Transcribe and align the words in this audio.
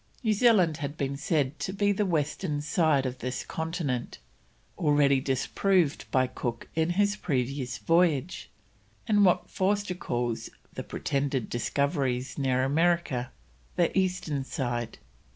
New 0.23 0.33
Zealand 0.33 0.77
had 0.77 0.97
been 0.97 1.15
said 1.15 1.59
to 1.59 1.71
be 1.71 1.91
the 1.91 2.07
western 2.07 2.59
side 2.59 3.05
of 3.05 3.19
this 3.19 3.43
continent 3.45 4.17
(already 4.75 5.19
disproved 5.21 6.09
by 6.09 6.25
Cook 6.25 6.67
in 6.73 6.89
his 6.97 7.15
previous 7.15 7.77
voyage), 7.77 8.49
and 9.05 9.23
what 9.23 9.47
Forster 9.47 9.93
calls 9.93 10.49
"the 10.73 10.81
pretended 10.81 11.51
discoveries 11.51 12.35
near 12.39 12.63
America," 12.63 13.31
the 13.75 13.95
eastern 13.95 14.43
side. 14.43 14.97